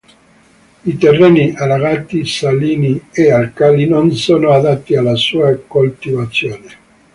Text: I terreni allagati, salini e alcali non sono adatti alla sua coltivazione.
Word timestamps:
I 0.83 0.97
terreni 0.97 1.53
allagati, 1.55 2.25
salini 2.25 3.09
e 3.11 3.31
alcali 3.31 3.85
non 3.87 4.11
sono 4.15 4.49
adatti 4.51 4.95
alla 4.95 5.13
sua 5.15 5.55
coltivazione. 5.67 6.69